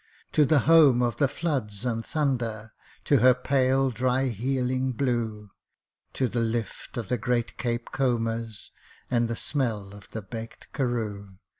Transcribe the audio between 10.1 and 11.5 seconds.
baked Karroo.